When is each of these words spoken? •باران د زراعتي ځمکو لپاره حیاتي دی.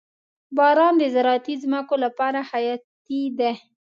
•باران 0.57 0.93
د 0.97 1.03
زراعتي 1.15 1.55
ځمکو 1.63 1.95
لپاره 2.05 2.39
حیاتي 2.51 3.21
دی. 3.39 3.53